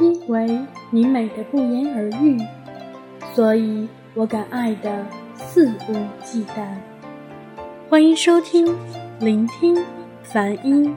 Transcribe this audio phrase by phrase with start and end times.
[0.00, 0.58] 因为
[0.90, 2.38] 你美的不言而喻，
[3.34, 6.66] 所以我敢爱的肆无忌惮。
[7.90, 8.74] 欢迎收听，
[9.18, 9.76] 聆听
[10.22, 10.96] 梵音。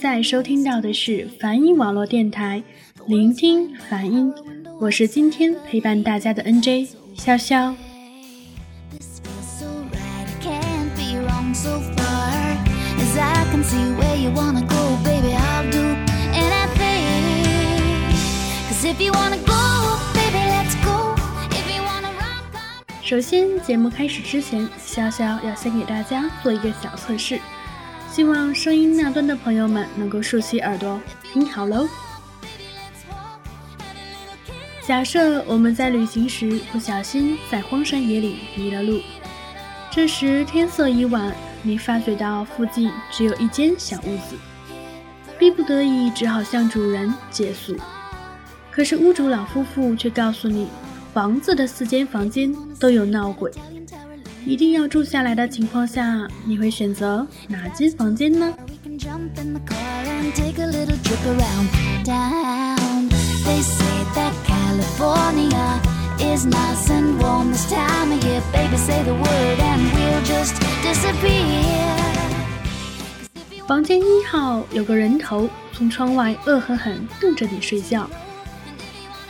[0.00, 2.62] 在收听到的是梵音网络电台，
[3.06, 4.32] 聆听梵音，
[4.80, 7.74] 我是今天陪伴大家的 NJ 潇潇。
[23.02, 27.38] 首先，节目开始之前，潇潇要先给大家做一个小测试。
[28.10, 31.88] 希望声音那端的朋友们能够竖起耳朵听好喽。
[34.84, 39.00] 假设我们在旅行时不小心在荒山野岭迷了路，
[39.92, 44.34] 这时天色已晚，你发觉到附近只有一间小屋子，
[45.38, 47.76] 逼不得已只好向主人借宿。
[48.72, 50.66] 可是屋主老夫妇却告诉你，
[51.14, 53.52] 房子的四间房间都有闹鬼。
[54.46, 58.52] 一定要住下来的情况下，你会选择哪间房间呢？
[73.66, 78.08] 房间一号有个人头从窗外恶狠狠瞪着你睡觉。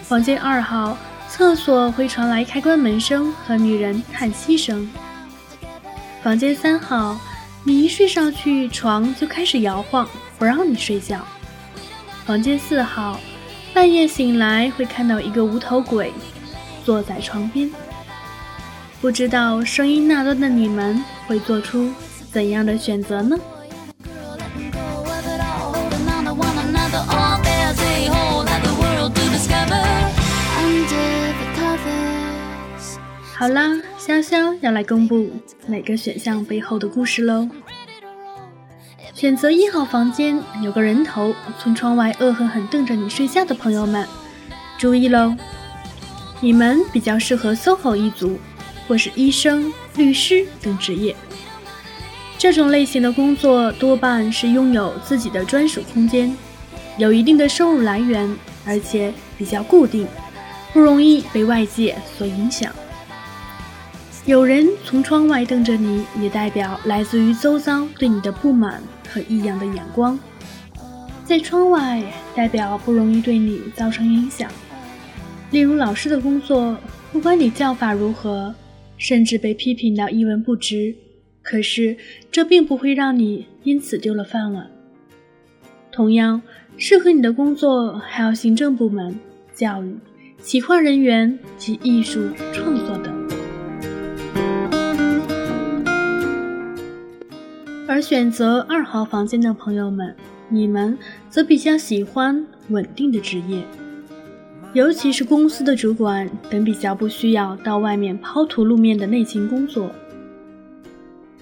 [0.02, 0.96] 房间二号。
[1.30, 4.90] 厕所会传来开关门声和女人叹息声。
[6.22, 7.18] 房间三号，
[7.62, 10.06] 你一睡上去，床就开始摇晃，
[10.38, 11.24] 不让你睡觉。
[12.26, 13.18] 房间四号，
[13.72, 16.12] 半夜醒来会看到一个无头鬼
[16.84, 17.70] 坐在床边。
[19.00, 21.90] 不知道声音那端的你们会做出
[22.32, 23.38] 怎样的选择呢？
[33.40, 35.30] 好啦，潇潇要来公布
[35.66, 37.48] 每个选项背后的故事喽。
[39.14, 44.06] 选择一号房间有个人头从窗外恶狠狠瞪着你睡觉的朋友们，
[44.76, 45.34] 注意喽！
[46.42, 48.38] 你们比较适合 SOHO 一族，
[48.86, 51.16] 或是医生、律师等职业。
[52.36, 56.36] 这种类型的工作多半是拥有自己的专属空间，
[56.98, 58.36] 有一定的收入来源，
[58.66, 60.06] 而且比较固定，
[60.74, 62.70] 不容易被外界所影响。
[64.30, 70.16] 有人从窗外瞪着你，也代表来自于周遭对你的不满和异样的眼光。
[71.24, 72.00] 在窗外，
[72.32, 74.48] 代表不容易对你造成影响。
[75.50, 76.78] 例如老师的工作，
[77.10, 78.54] 不管你教法如何，
[78.96, 80.94] 甚至被批评到一文不值，
[81.42, 81.96] 可是
[82.30, 84.70] 这并不会让你因此丢了饭碗。
[85.90, 86.40] 同样，
[86.76, 89.18] 适合你的工作还有行政部门、
[89.56, 89.98] 教育、
[90.40, 92.20] 企划人员及艺术
[92.52, 93.18] 创作等。
[98.00, 100.14] 选择二号房间的朋友们，
[100.48, 100.96] 你们
[101.28, 103.62] 则比较喜欢稳定的职业，
[104.72, 109.90] 尤其是公司的主管等比较不需要到外面抛头露面的内勤工作。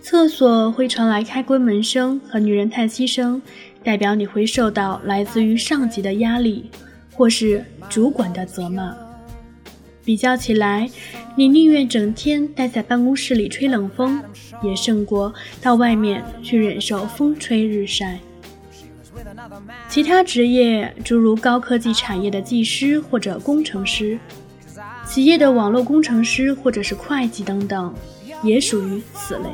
[0.00, 3.42] 厕所会传来开关门声和女人叹息声，
[3.84, 6.70] 代表你会受到来自于上级的压力，
[7.12, 8.96] 或是主管的责骂。
[10.08, 10.88] 比较起来，
[11.36, 14.18] 你宁愿整天待在办公室里吹冷风，
[14.62, 18.18] 也胜过到外面去忍受风吹日晒。
[19.86, 24.18] 其他职业，诸如高科技产业的技师或者工程师，
[25.06, 27.94] 企业的网络工程师或者是会计等等，
[28.42, 29.50] 也属于此类。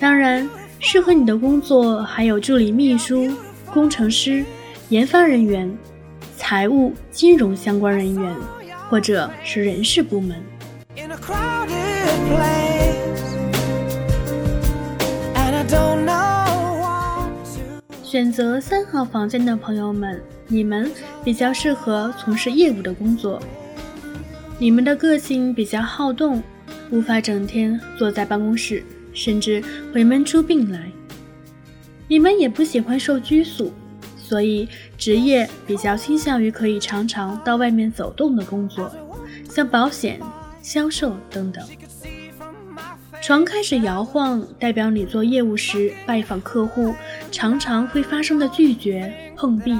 [0.00, 0.50] 当然，
[0.80, 3.30] 适合你的工作还有助理秘书、
[3.72, 4.44] 工程师、
[4.88, 5.72] 研发人员、
[6.36, 8.34] 财务、金融相关人员。
[8.92, 10.36] 或者是人事部门。
[18.02, 20.92] 选择三号房间的朋友们，你们
[21.24, 23.42] 比较适合从事业务的工作。
[24.58, 26.42] 你们的个性比较好动，
[26.90, 28.84] 无法整天坐在办公室，
[29.14, 30.92] 甚至会闷出病来。
[32.08, 33.72] 你们也不喜欢受拘束。
[34.32, 38.90] 所以，职业比较倾向于可以常常到外面走动的工作，
[39.50, 40.18] 像保险、
[40.62, 41.62] 销售等等。
[43.20, 46.94] 床开始摇晃，代表你做业务时拜访客户
[47.30, 49.78] 常常会发生的拒绝碰壁，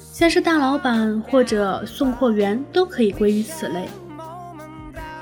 [0.00, 3.86] 像是大老板或者送货员都可以归于此类。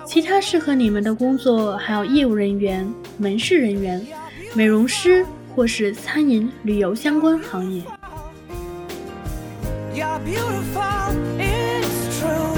[0.04, 2.88] 其他适合你们的工作还有业务人员、
[3.18, 4.06] 门市人员、
[4.54, 7.82] 美容师或是餐饮、旅游相关行业。
[9.96, 11.08] You're beautiful
[11.40, 12.54] it's true.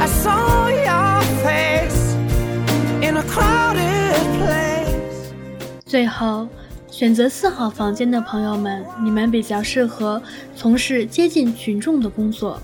[0.00, 2.14] I saw your face
[3.02, 5.32] in a crowded place.
[5.84, 6.48] 最后
[6.90, 10.22] 选择四号房间的朋友们你们比较适合
[10.54, 12.58] 从事接近群众的工作。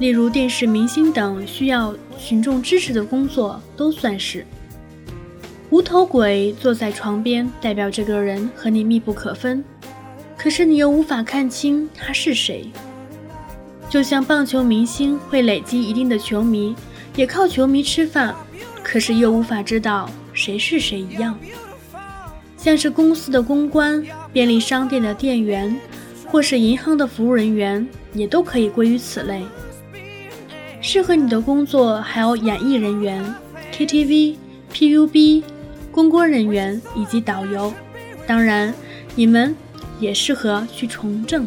[0.00, 4.44] 例如电视明星等需要群众支持的工作都算是。
[5.70, 9.64] 无头鬼坐在床边代表这个人和你密不可分。
[10.42, 12.68] 可是你又无法看清他是谁。
[13.88, 16.74] 就像棒球明星会累积一定的球迷，
[17.14, 18.34] 也靠球迷吃饭，
[18.82, 21.38] 可是又无法知道谁是谁一样。
[22.56, 25.78] 像是公司的公关、便利商店的店员，
[26.26, 29.44] 或是银行的服务人员，也都可以归于此类。
[30.80, 33.22] 适合你的工作还有演艺人员、
[33.72, 34.34] KTV、
[34.72, 35.44] PUB、
[35.92, 37.72] 公关人员以及导游。
[38.26, 38.74] 当然，
[39.14, 39.54] 你们
[40.00, 41.46] 也适合去从政。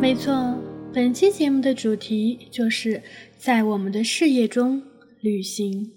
[0.00, 0.54] 没错，
[0.92, 3.02] 本期节目的主题就是
[3.38, 4.82] 在我们的事业中
[5.20, 5.90] 旅行。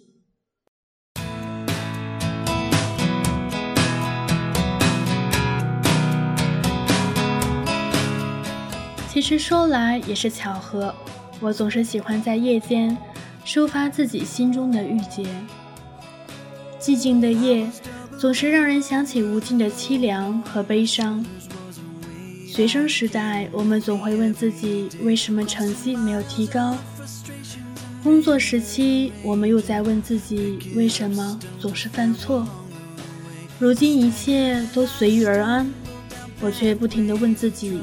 [9.15, 10.93] 其实说来也是巧合，
[11.39, 12.97] 我总是喜欢在夜间
[13.45, 15.25] 抒发自己心中的郁结。
[16.81, 17.65] 寂静的夜。
[18.17, 21.23] 总是让人想起无尽的凄凉和悲伤。
[22.47, 26.75] 学生时代，我们总会问自己为什么成绩没有提高；
[28.01, 32.47] 工作时期，我们又在问自己为什么总是犯错。
[33.59, 35.69] 如今一切都随遇而安，
[36.39, 37.81] 我却不停地问自己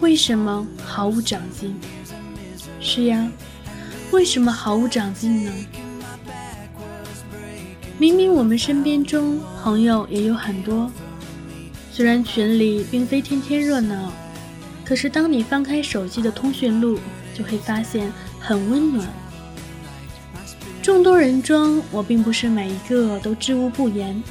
[0.00, 1.74] 为什么毫无长进。
[2.80, 3.30] 是呀，
[4.10, 5.52] 为什么毫无长进呢？
[7.98, 10.90] 明明我们身边中朋友也有很多，
[11.92, 14.10] 虽然群里并非天天热闹，
[14.84, 16.98] 可是当你翻开手机的通讯录，
[17.34, 19.06] 就会发现很温暖。
[20.80, 24.22] 众多人中，我并不是每一个都知无不言，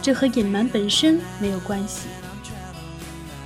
[0.00, 2.06] 这和隐瞒本身没有关系，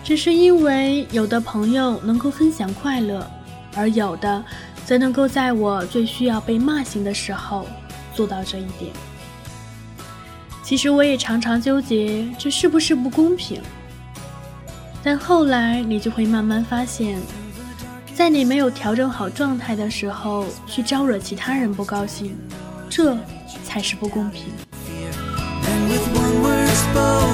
[0.04, 3.26] 只是因为有的朋友能够分享快乐，
[3.74, 4.44] 而有的
[4.84, 7.66] 则能够在我最需要被骂醒的时候
[8.14, 8.92] 做到这一点。
[10.62, 13.62] 其实我也常常纠结，这是不是不公平？
[15.02, 17.18] 但后来你就会慢慢发现，
[18.14, 22.36] 在你没有调整好状态的时候，去招惹其他人不高兴，
[22.90, 23.16] 这
[23.64, 24.52] 才是不公平。
[25.66, 25.72] 今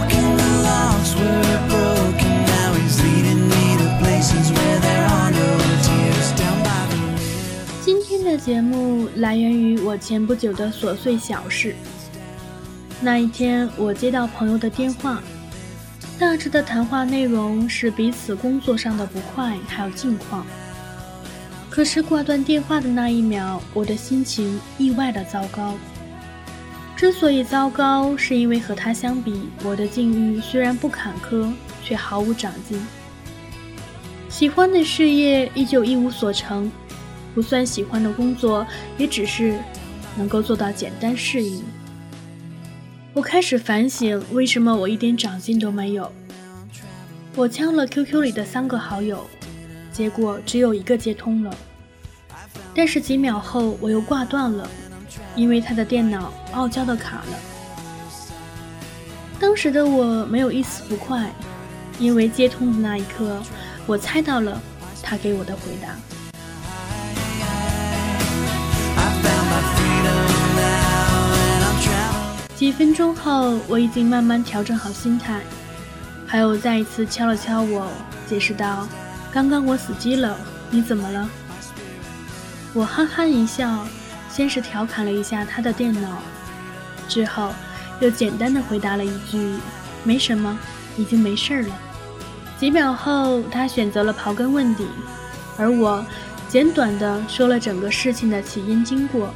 [0.08, 1.99] 天
[8.30, 11.74] 的节目来源于我前不久的琐碎小事。
[13.00, 15.20] 那一天，我接到朋友的电话，
[16.16, 20.46] 大致的谈话内容是彼此工作上的不快，还有近况。
[21.68, 25.74] 可是挂断电话的那一秒，我的心情意外的糟糕。
[26.94, 31.50] 之所以糟糕，是因为和他相比，我的境遇虽然不坎坷，
[31.82, 32.80] 却毫无长进。
[34.28, 36.70] 喜欢的事业依旧一无所成，
[37.34, 38.66] 不算喜欢的工作，
[38.98, 39.58] 也只是
[40.16, 41.62] 能够做到简单适应。
[43.12, 46.12] 我开始反省，为什么我一点长进都没有？
[47.36, 49.24] 我敲了 QQ 里的三个好友，
[49.92, 51.56] 结果只有一个接通了。
[52.74, 54.68] 但是几秒后我又挂断了，
[55.34, 57.38] 因为他的电脑傲娇的卡了。
[59.40, 61.32] 当时的我没有一丝不快，
[61.98, 63.42] 因为接通的那一刻，
[63.86, 64.60] 我猜到了
[65.02, 65.96] 他给我的回答。
[72.60, 75.40] 几分钟后，我已经慢慢调整好心态，
[76.26, 77.90] 还有再一次敲了敲我，
[78.28, 78.86] 解释道
[79.32, 80.36] ：“刚刚我死机了，
[80.68, 81.26] 你怎么了？”
[82.74, 83.86] 我憨憨一笑，
[84.28, 86.18] 先是调侃了一下他的电脑，
[87.08, 87.50] 之后
[87.98, 89.54] 又简单的回答了一句
[90.04, 90.58] ：“没什么，
[90.98, 91.74] 已经没事儿了。”
[92.60, 94.86] 几秒后，他选择了刨根问底，
[95.56, 96.04] 而我
[96.46, 99.32] 简短的说了整个事情的起因经过。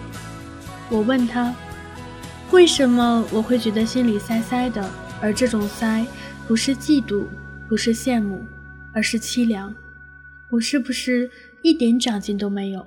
[0.91, 1.55] 我问他。
[2.55, 4.89] 为什么我会觉得心里塞塞的？
[5.21, 6.07] 而这种塞，
[6.47, 7.25] 不是嫉妒，
[7.69, 8.45] 不是羡慕，
[8.93, 9.75] 而是凄凉。
[10.51, 11.29] 我是不是
[11.63, 12.87] 一点长进都没有？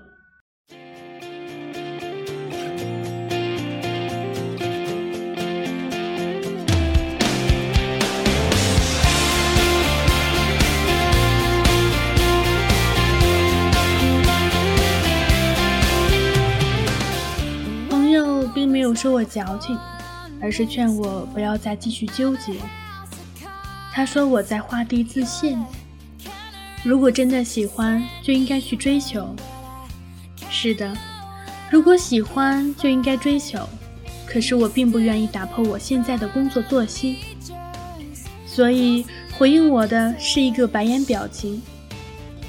[18.97, 19.77] 说我矫情，
[20.41, 22.53] 而是劝我不要再继续纠结。
[23.93, 25.63] 他说我在画地自限。
[26.83, 29.35] 如果真的喜欢，就应该去追求。
[30.49, 30.95] 是的，
[31.69, 33.59] 如果喜欢就应该追求。
[34.25, 37.19] 可是我并不愿意打破我现在的工作作息，
[38.45, 39.05] 所以
[39.37, 41.61] 回应我的是一个白眼表情。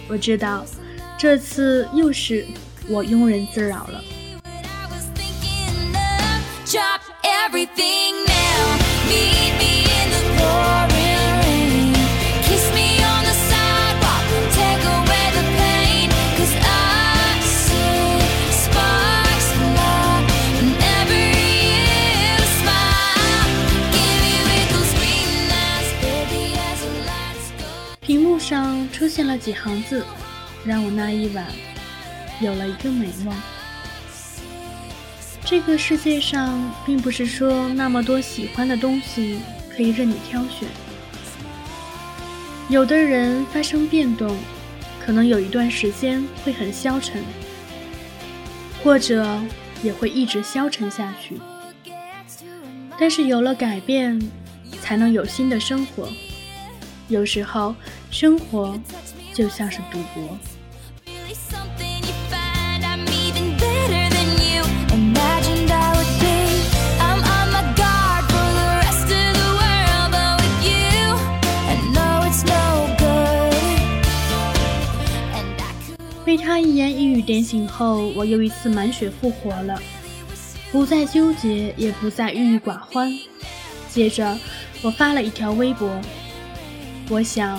[0.09, 0.65] 我知道，
[1.17, 2.45] 这次又是
[2.89, 4.03] 我庸人自扰了。
[28.01, 30.03] 屏幕上出现了几行字，
[30.65, 31.45] 让我那一晚
[32.41, 33.58] 有了一个美梦。
[35.51, 39.41] 这个世界上并不是说那么多喜欢的东西
[39.75, 40.69] 可以任你挑选。
[42.69, 44.37] 有的人发生变动，
[45.01, 47.25] 可能有一段时间会很消沉，
[48.85, 49.41] 或者
[49.83, 51.41] 也会一直消沉下去。
[53.01, 54.21] 但是有了改变，
[54.83, 56.11] 才能有新的生活。
[57.09, 57.75] 有时候，
[58.11, 58.79] 生活
[59.33, 60.39] 就像是赌博。
[76.29, 79.81] 被他一言一语点醒后，我又一次满血复活了，
[80.71, 83.11] 不再纠结，也不再郁郁寡欢。
[83.89, 84.39] 接着，
[84.83, 85.91] 我发了一条微博，
[87.09, 87.59] 我想，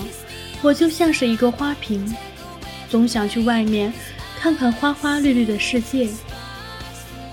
[0.62, 2.14] 我就像是一个花瓶，
[2.88, 3.92] 总想去外面
[4.38, 6.08] 看看花花绿绿的世界，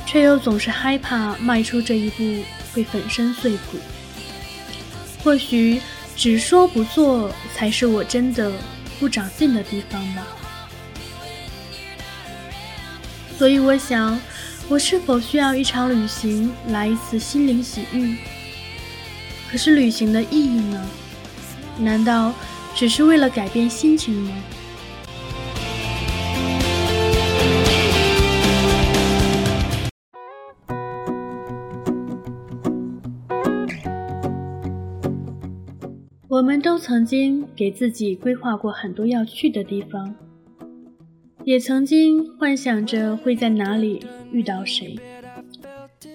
[0.08, 2.24] 却又总是害怕迈出这一步
[2.74, 3.78] 会粉身碎骨。
[5.24, 5.80] 或许，
[6.16, 8.52] 只说不做，才是我真的
[9.00, 10.26] 不长进的地方吧。
[13.38, 14.20] 所以我想，
[14.68, 18.18] 我是否需要一场旅行，来一次心灵洗浴？
[19.48, 20.84] 可是旅行的意义呢？
[21.80, 22.34] 难道
[22.74, 24.32] 只是为了改变心情吗？
[36.28, 40.16] 我们都曾经给自己规划过很多要去的地方。
[41.48, 45.00] 也曾经幻想着会在哪里遇到谁，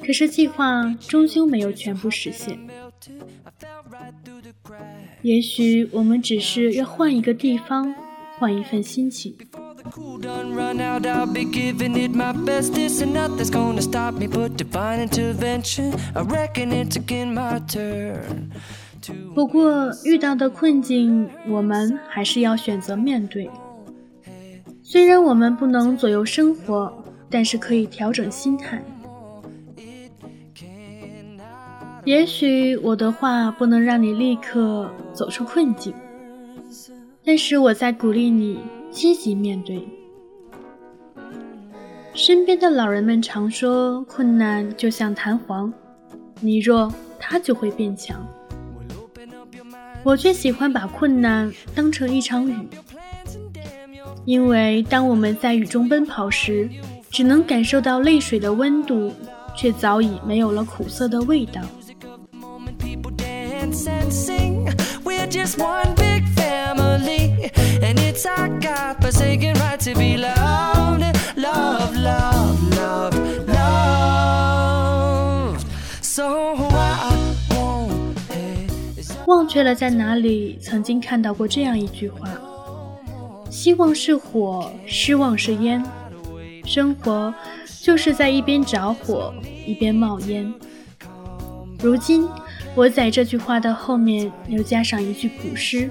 [0.05, 2.59] 可是计划终究没有全部实现。
[5.23, 7.95] 也许我们只是要换一个地方，
[8.39, 9.35] 换一份心情。
[19.35, 23.49] 不过遇到的困境，我们还是要选择面对。
[24.93, 26.93] 虽然我们不能左右生活，
[27.31, 28.85] 但是可以调整心态。
[32.05, 35.95] 也许我的话不能让你立刻走出困境，
[37.25, 38.59] 但是我在鼓励你
[38.91, 39.83] 积极面对。
[42.13, 45.73] 身边的老人们常说，困难就像弹簧，
[46.39, 48.23] 你弱，它就会变强。
[50.05, 52.55] 我却喜欢把困难当成一场雨。
[54.25, 56.69] 因为当我们在雨中奔跑时，
[57.11, 59.13] 只能感受到泪水的温度，
[59.57, 61.61] 却早已没有了苦涩的味道。
[79.27, 82.29] 忘却了在哪里曾经看到过这样一句话。
[83.53, 85.85] 希望是火，失望是烟，
[86.65, 87.33] 生活
[87.83, 89.33] 就是在一边着火
[89.67, 90.51] 一边冒烟。
[91.79, 92.27] 如今，
[92.75, 95.91] 我在这句话的后面又加上一句古诗：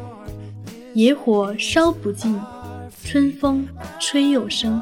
[0.96, 2.42] 野火烧不尽，
[3.04, 3.68] 春风
[4.00, 4.82] 吹又生。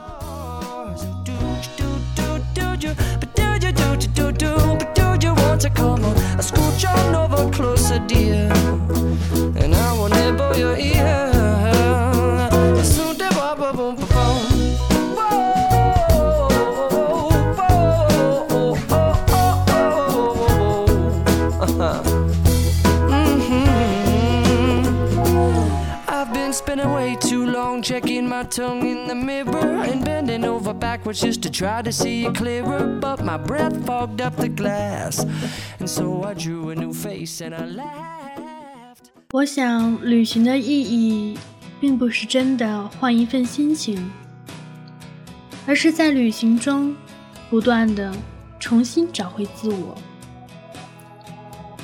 [28.30, 32.36] My tongue in the mirror and bending over backwards just to try to see it
[32.36, 32.86] clearer.
[33.02, 35.26] But my breath fogged up the glass,
[35.80, 39.10] and so I drew a new face and I laughed.
[39.32, 41.38] 我想，旅行的意义，
[41.82, 44.12] 并不是真的换一份心情，
[45.66, 46.96] 而是在旅行中，
[47.50, 48.12] 不断的
[48.60, 49.98] 重新找回自我。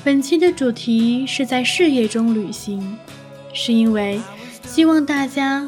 [0.04, 2.98] 本期的主题是在事业中旅行，
[3.54, 4.22] 是因为
[4.64, 5.68] 希望大家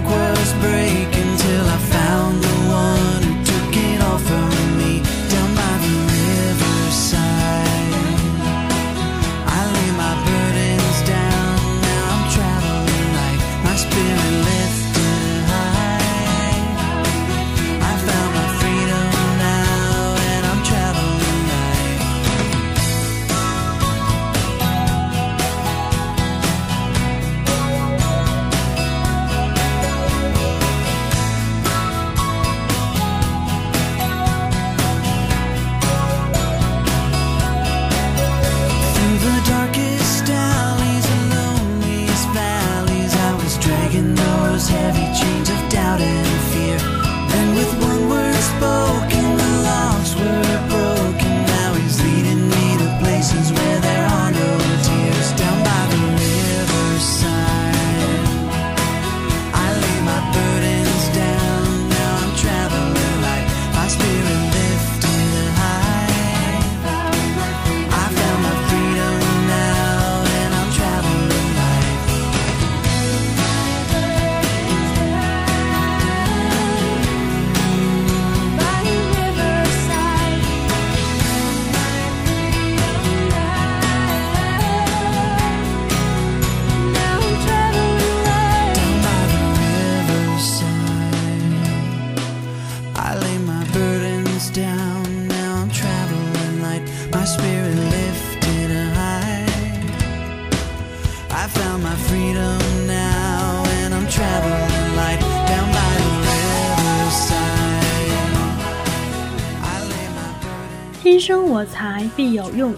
[112.15, 112.73] 必有用，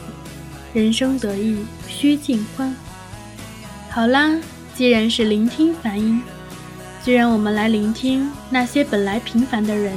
[0.73, 2.75] 人生得意须尽欢。
[3.89, 4.35] 好啦，
[4.75, 6.21] 既然是聆听梵音，
[7.03, 9.93] 就让我们来聆听那些本来平凡的人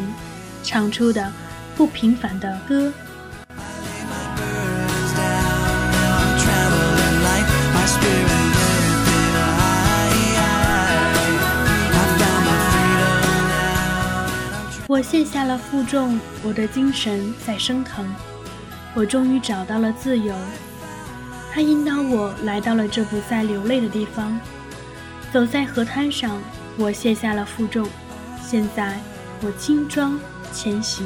[0.63, 1.33] 唱出的
[1.77, 2.93] 不平凡的歌。
[14.89, 18.07] 我卸下了负重，我的精神在升腾，
[18.97, 20.35] 我终于找到了自由。
[21.53, 24.41] 它引导我来到了这不再流泪的地方。
[25.31, 26.41] 走在河滩上，
[26.79, 27.87] 我卸下了负重，
[28.41, 28.99] 现在
[29.43, 30.19] 我轻装
[30.51, 31.05] 前行。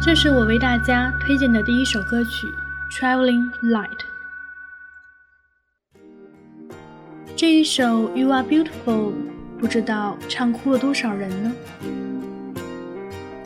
[0.00, 2.46] 这是我为大家推荐的第一首歌曲
[2.98, 3.88] 《Traveling Light》。
[7.36, 8.66] 这一首《You Are Beautiful》，
[9.60, 11.52] 不知道唱哭了多少人呢？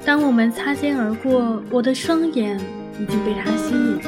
[0.06, 2.56] 当我们擦肩而过，我的双眼
[2.96, 3.98] 已经被他吸引，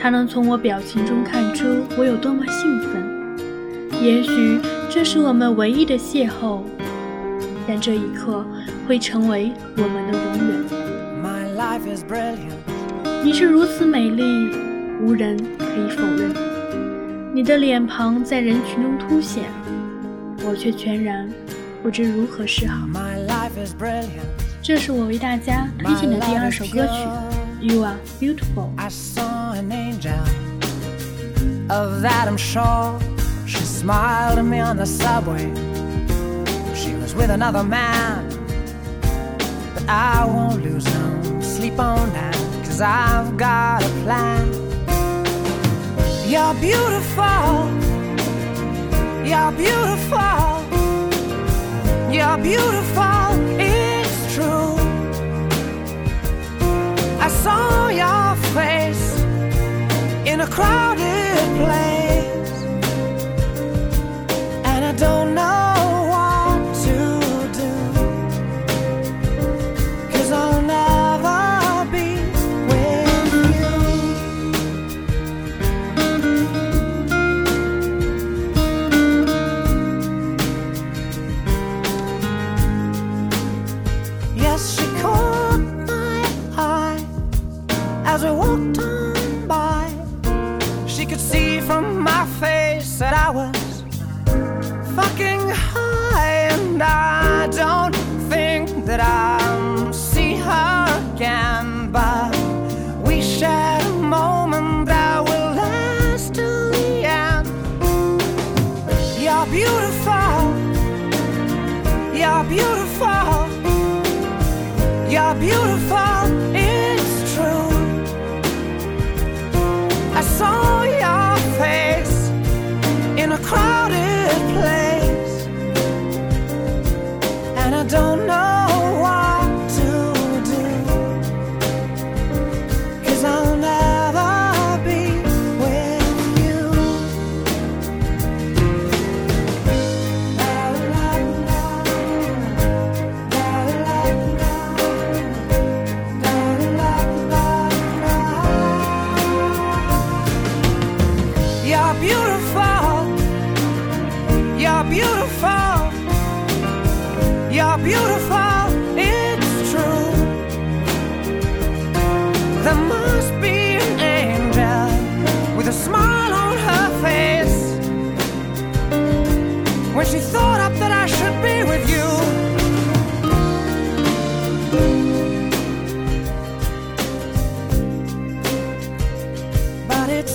[0.00, 1.66] 他能从我表情中看出
[1.98, 3.02] 我有多么兴奋。
[4.00, 6.60] 也许这是我们唯一的邂逅，
[7.66, 8.46] 但这一刻
[8.86, 10.64] 会成为我们的永远。
[11.20, 12.62] My life is brilliant.
[13.24, 14.22] 你是如此美丽，
[15.00, 16.32] 无人可以否认。
[17.34, 19.42] 你的脸庞在人群中凸显，
[20.46, 21.28] 我却全然
[21.82, 22.86] 不知如何是好。
[22.86, 24.41] My life is brilliant.
[24.61, 26.93] 这是我为大家推荐的第二首歌曲《
[27.61, 28.69] You Are Beautiful》。
[28.77, 30.17] I saw an angel.
[31.69, 32.99] Of that I'm sure.
[33.45, 35.51] She smiled at me on the subway.
[36.75, 38.27] She was with another man.
[39.73, 42.35] But I won't lose no sleep on that.
[42.65, 44.51] Cause I've got a plan.
[46.27, 47.71] You're beautiful.
[49.23, 50.63] You're beautiful.
[52.11, 53.20] You're beautiful.
[57.40, 59.20] Saw your face
[60.30, 61.91] in a crowded place,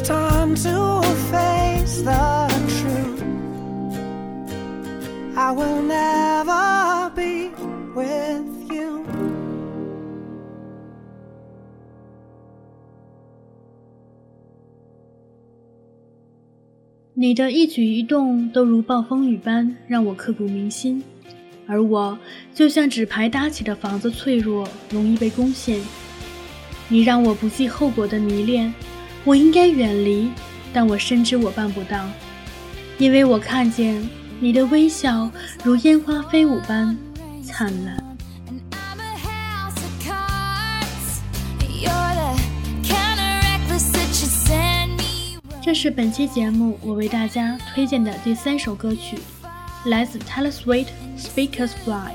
[0.07, 2.47] time to face the
[2.79, 3.21] truth.
[5.35, 7.51] I will never be
[7.93, 9.03] with you.
[17.13, 21.03] 你的一举一动都如暴风雨般让我刻骨铭心，
[21.67, 22.17] 而我
[22.53, 25.81] 就像纸牌搭起的房子，脆弱，容易被攻陷。
[26.87, 28.73] 你让我不计后果的迷恋，
[29.23, 30.31] 我应该远离，
[30.71, 32.07] 但我深知我办不到，
[32.97, 34.07] 因为我看见
[34.39, 35.29] 你的微笑
[35.63, 36.97] 如烟花飞舞般
[37.43, 38.03] 灿烂。
[45.61, 49.17] 这是本期节目我为大家推荐的第三首歌曲，
[49.87, 50.87] 来自 Taylor Swift，
[51.19, 52.13] 《Speakers Fly》。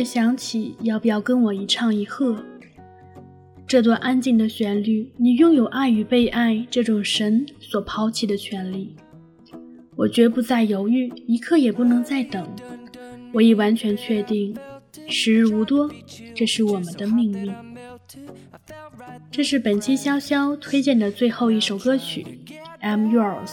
[0.00, 2.42] 当音乐响起，要不要跟我一唱一和？
[3.66, 8.96] 这段安静的旋律，你拥有爱与被爱这种神所抛弃的权利。
[9.96, 12.48] 我绝不再犹豫，一刻也不能再等。
[13.34, 14.56] 我已完全确定，
[15.06, 15.90] 时日无多，
[16.34, 17.52] 这是我们的命运。
[19.30, 22.24] 这是本期潇潇推荐的最后一首歌曲
[22.82, 23.48] 《I'm Yours》。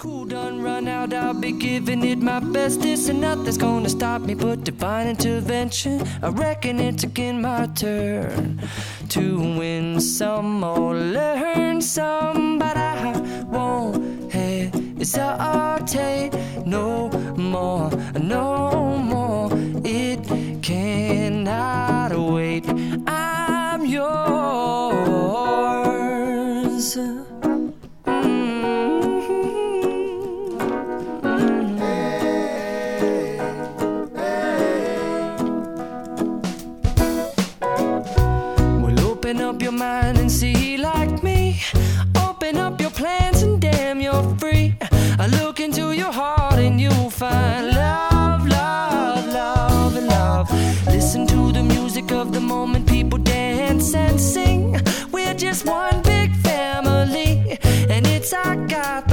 [0.00, 2.80] Cool done run out, I'll be giving it my best.
[2.80, 6.02] This and nothing's gonna stop me but divine intervention.
[6.22, 8.62] I reckon it's again my turn
[9.10, 13.12] to win some or learn some, but I
[13.44, 16.32] won't hesitate
[16.64, 18.69] no more, no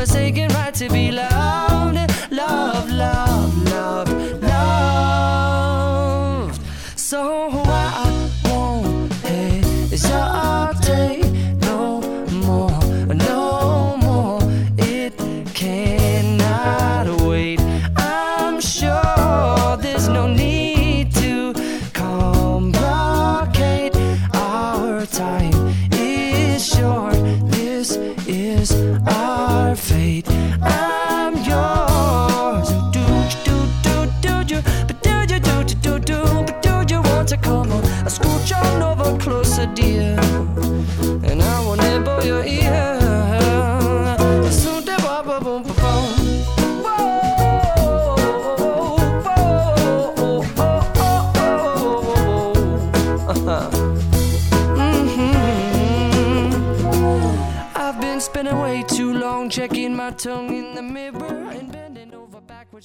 [0.08, 1.37] forsaken right to be loved,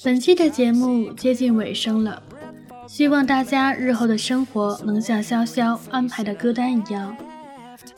[0.04, 2.22] 本期的节目接近尾声了，
[2.86, 7.16] 希望大家日后的生活能像潇潇安排的歌单一样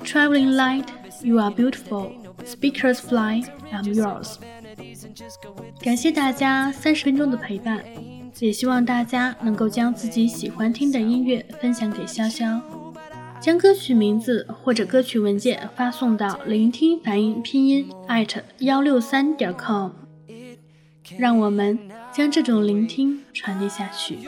[0.05, 0.85] ，traveling light
[1.25, 2.13] you are beautiful.
[2.45, 4.37] Speakers fly, I'm yours.
[5.81, 7.83] 感谢大家三十分钟的陪伴，
[8.39, 12.61] 也希望大家能够将自己喜欢听的音乐分享给潇潇，
[13.41, 19.91] 将歌曲名字或者歌曲文件发送到聆听反应拼音艾特幺六三点 com，
[21.17, 21.79] 让我们
[22.13, 24.19] 将这种聆听传递下去。